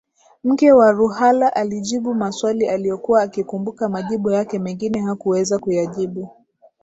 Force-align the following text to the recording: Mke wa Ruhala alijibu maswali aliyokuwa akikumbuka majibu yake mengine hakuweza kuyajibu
Mke 0.43 0.71
wa 0.71 0.91
Ruhala 0.91 1.55
alijibu 1.55 2.13
maswali 2.13 2.67
aliyokuwa 2.69 3.21
akikumbuka 3.21 3.89
majibu 3.89 4.31
yake 4.31 4.59
mengine 4.59 5.01
hakuweza 5.01 5.59
kuyajibu 5.59 6.29